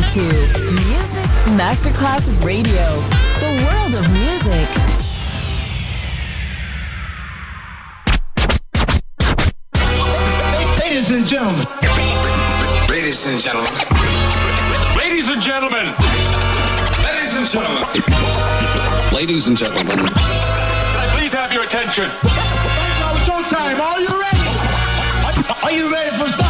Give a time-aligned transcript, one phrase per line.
[0.00, 1.28] listening to Music
[1.60, 2.86] Masterclass Radio,
[3.38, 4.68] the world of music.
[10.80, 11.66] Ladies and gentlemen.
[12.88, 13.72] Ladies and gentlemen.
[14.96, 15.86] Ladies and gentlemen.
[17.04, 19.12] Ladies and gentlemen.
[19.12, 19.98] Ladies and gentlemen.
[19.98, 22.06] Can I please have your attention?
[22.06, 23.78] Now showtime.
[23.78, 24.40] Are you ready?
[25.62, 26.49] Are you ready for start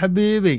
[0.00, 0.58] xabiibey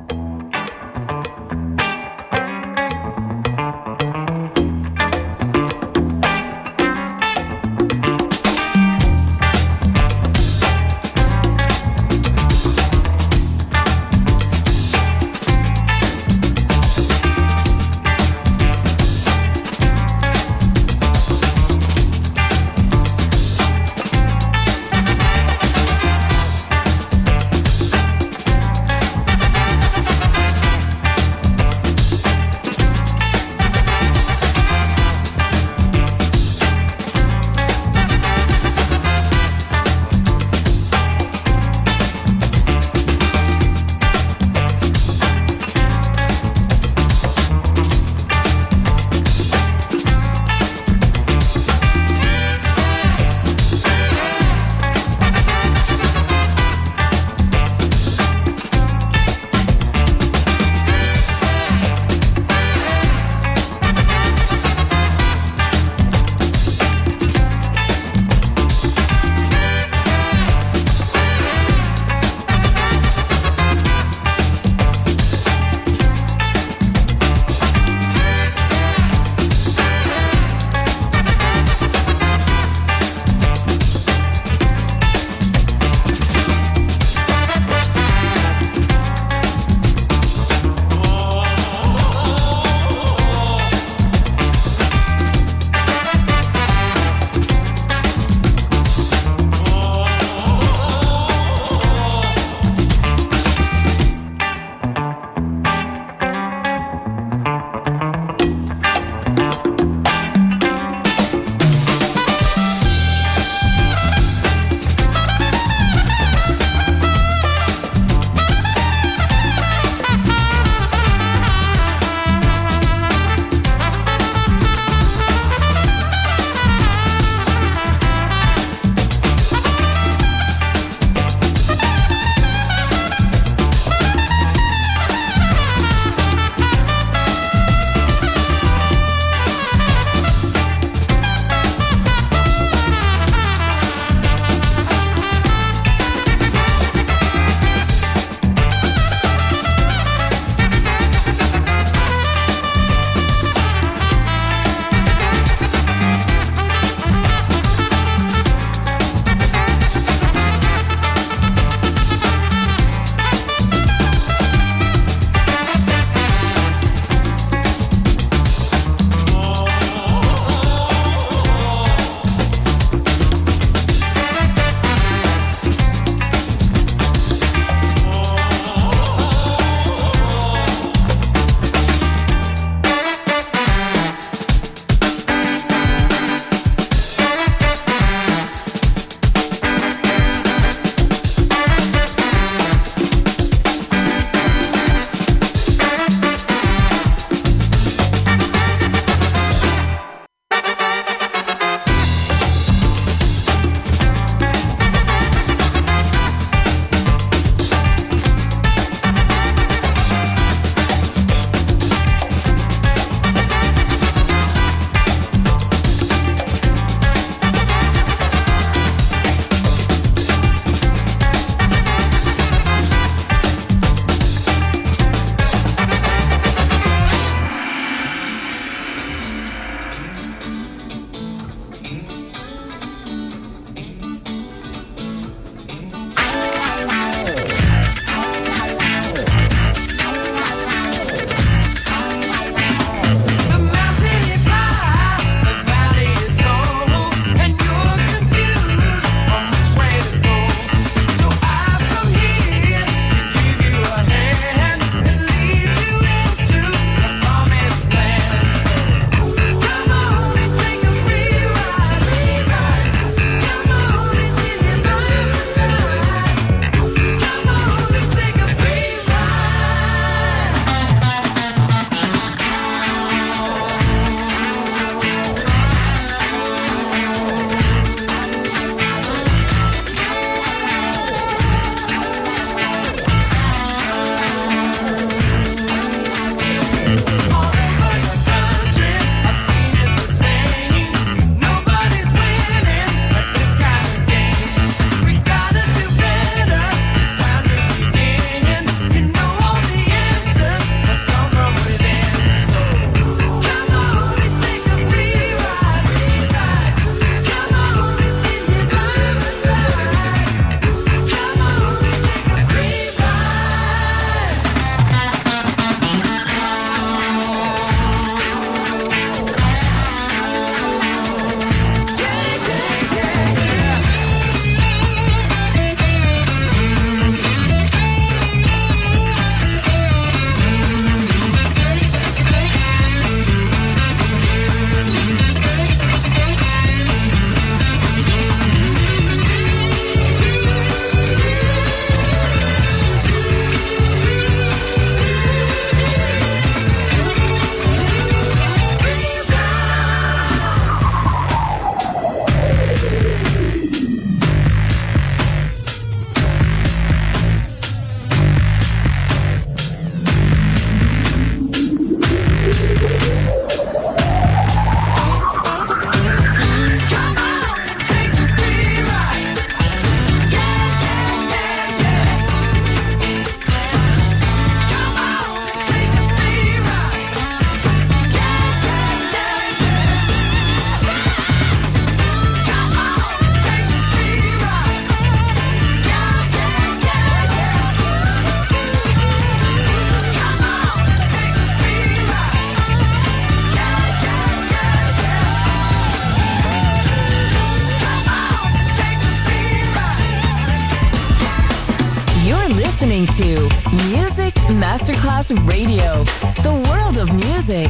[404.81, 406.03] Masterclass Radio,
[406.41, 407.69] the world of music.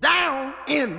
[0.00, 0.98] Down in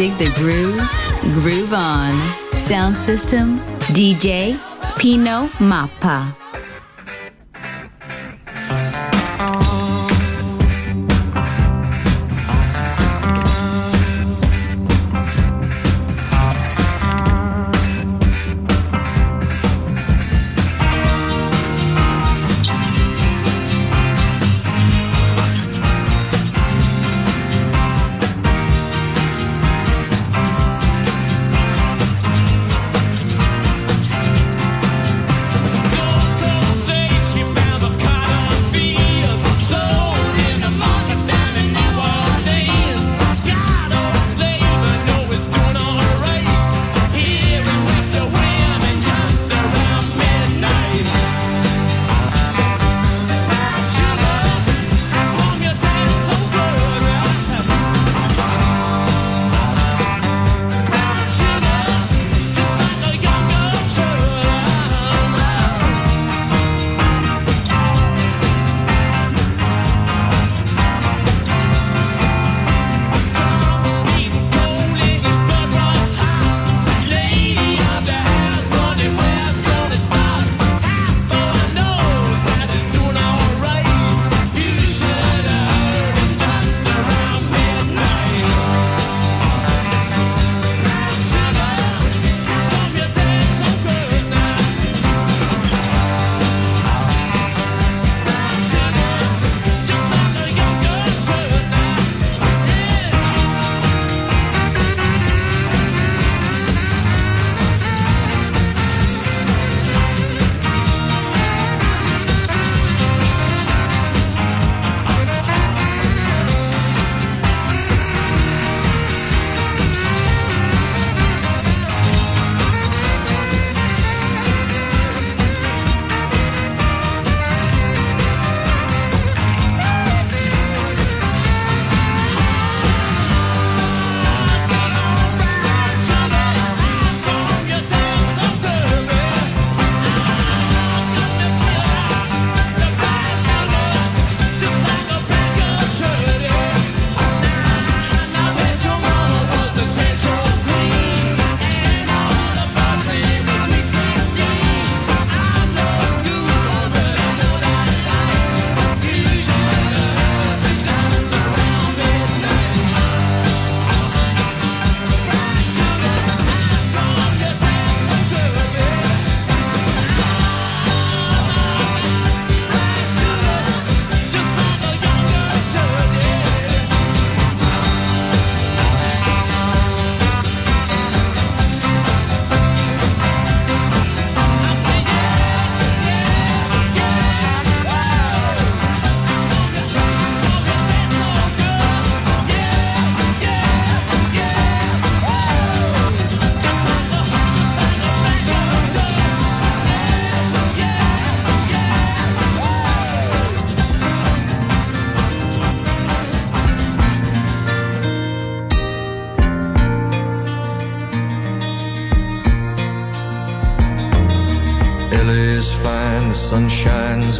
[0.00, 0.80] dig the groove,
[1.34, 2.14] groove on.
[2.56, 3.60] Sound system,
[3.92, 4.56] DJ
[4.96, 6.39] Pino Mappa.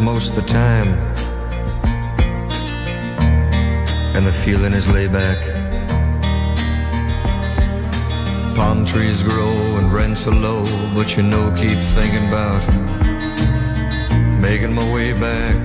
[0.01, 0.88] Most of the time.
[4.16, 5.38] And the feeling is laid back.
[8.57, 12.62] Palm trees grow and rents are low, but you know, keep thinking about
[14.40, 15.57] making my way back.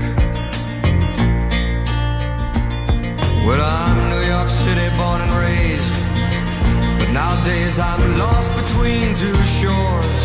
[3.46, 5.94] Well, I'm New York City born and raised,
[7.00, 10.25] but nowadays I'm lost between two shores.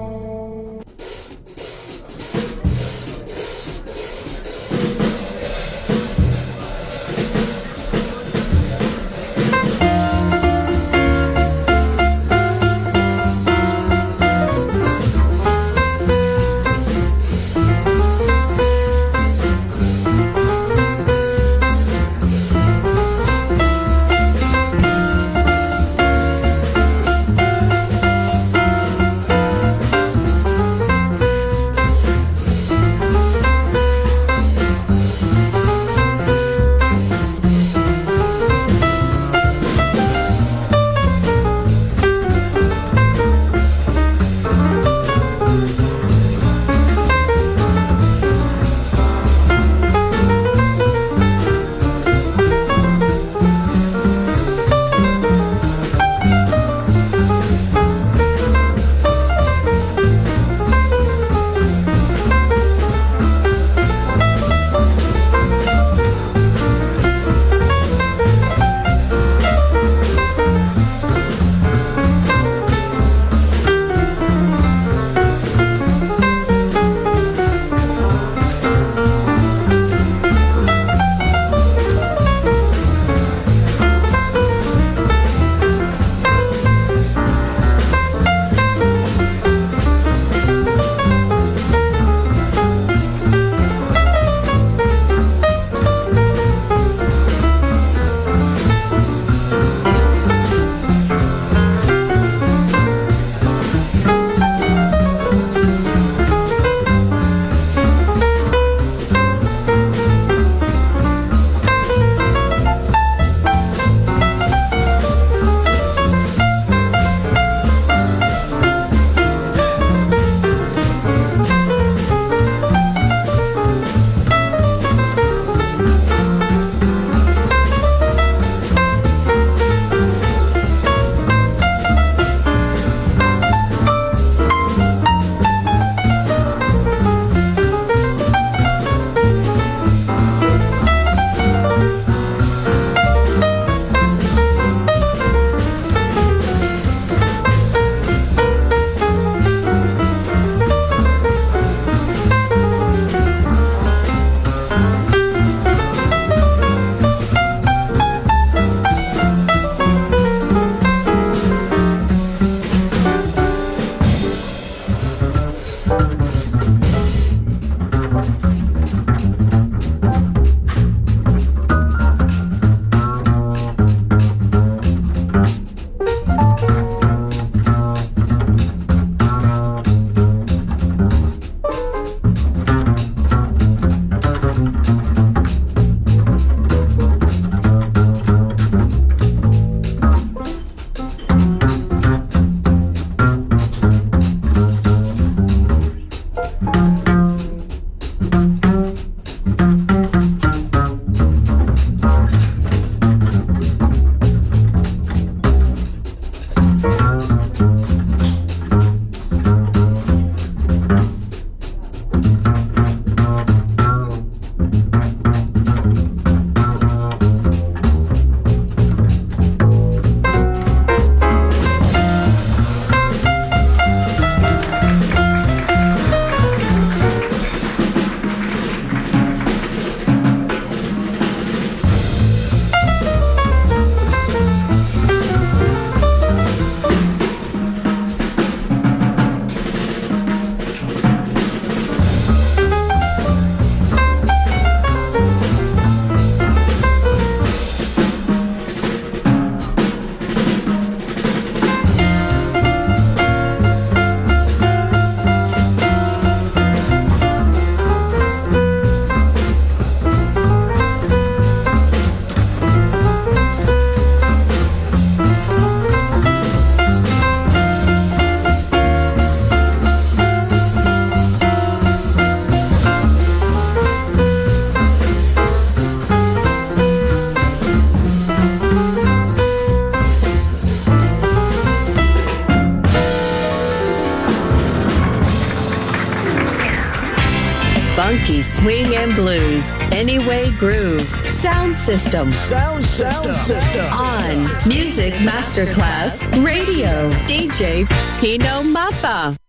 [288.61, 289.71] Swing and blues.
[289.91, 291.01] Anyway Groove.
[291.25, 292.31] Sound system.
[292.31, 293.35] Sound system.
[293.35, 293.85] system.
[293.85, 297.09] On Music Masterclass Radio.
[297.25, 297.87] DJ
[298.19, 299.40] Pino Mappa.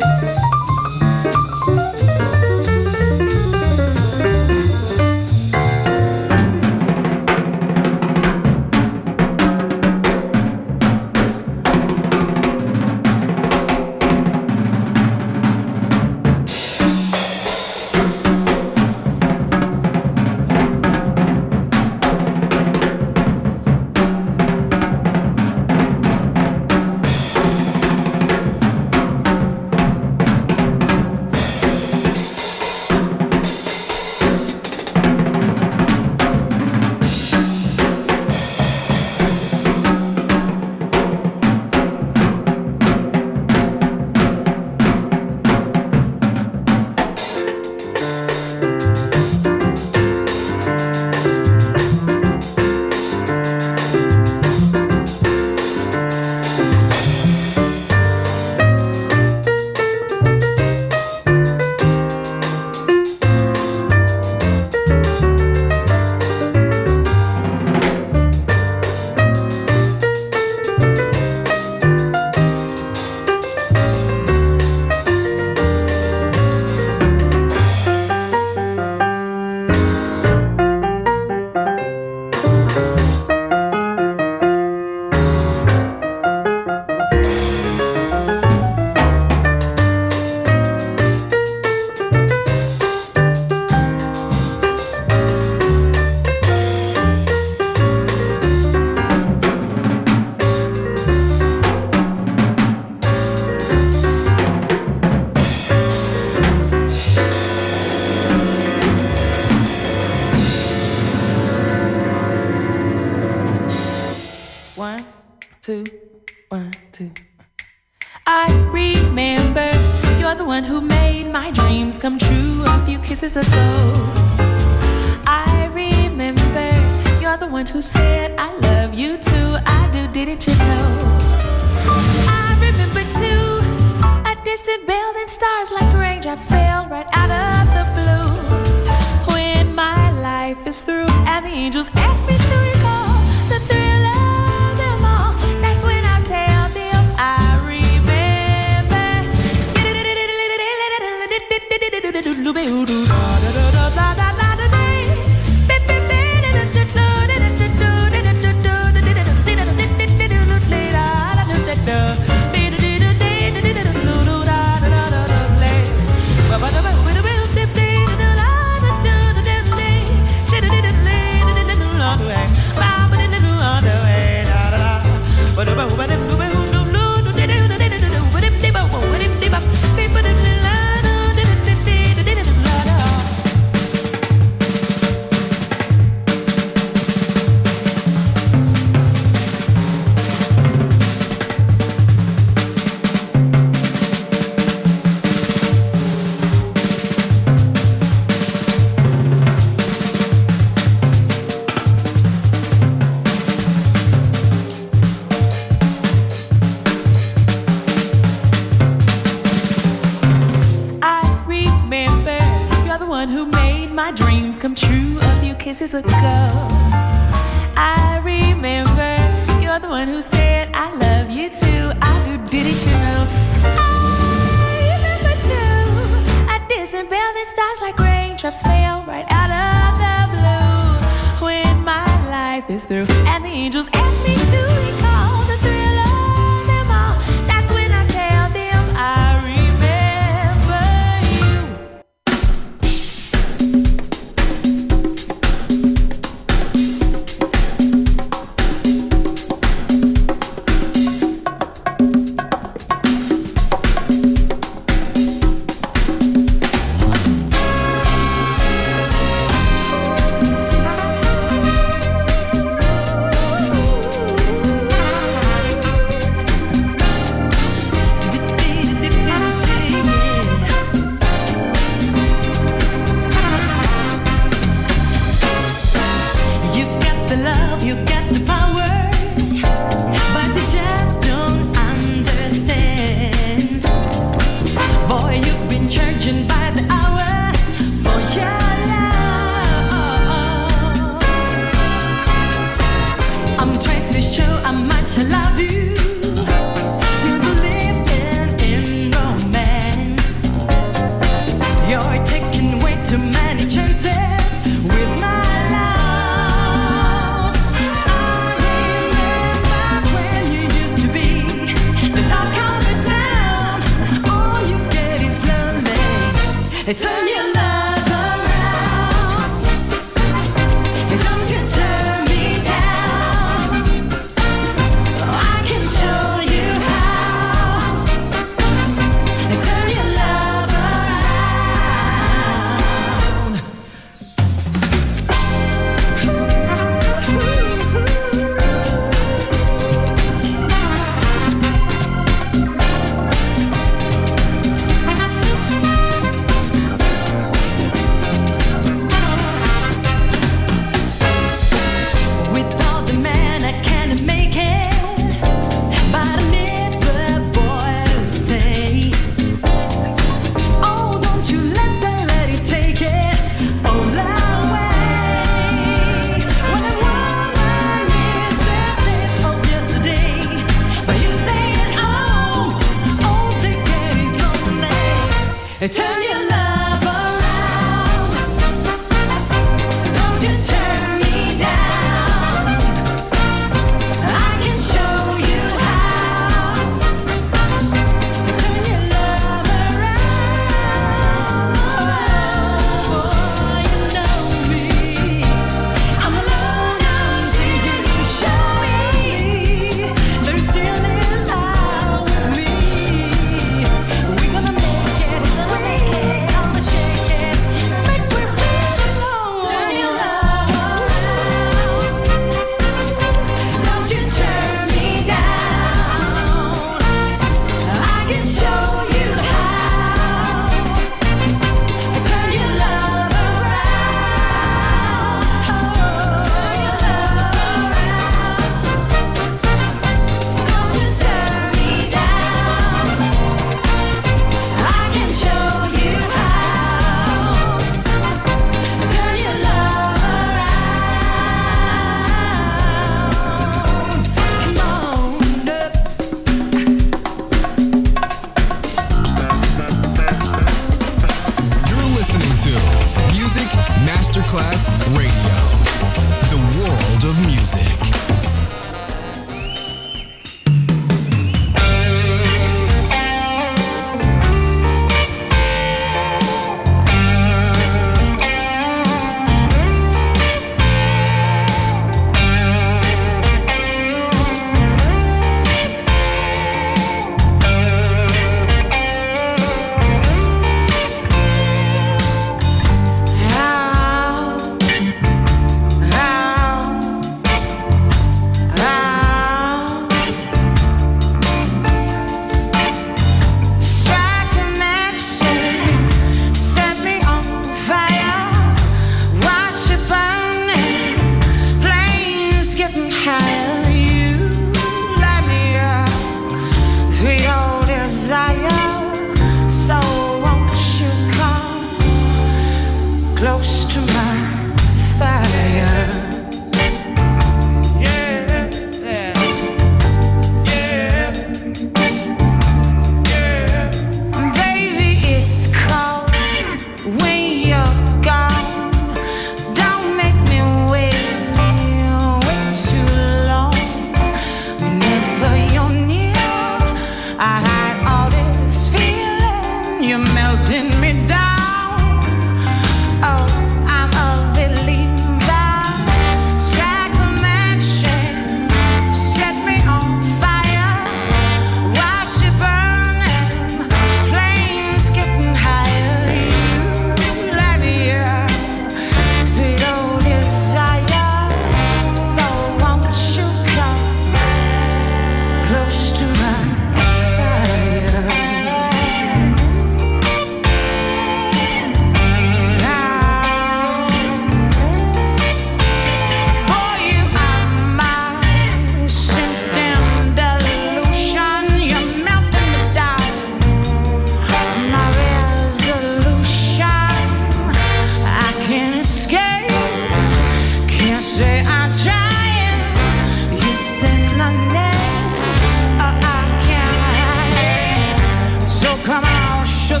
[599.84, 600.00] sugar,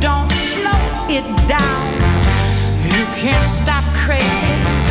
[0.00, 1.92] don't slow it down.
[2.82, 4.81] You can't stop craving.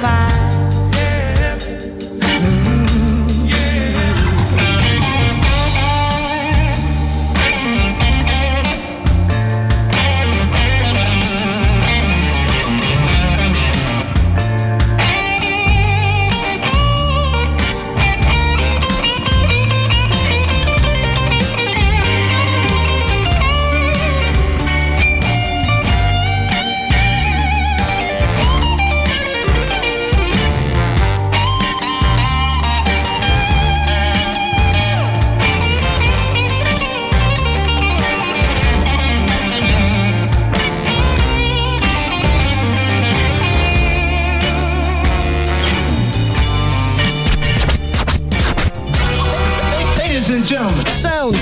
[0.00, 0.27] find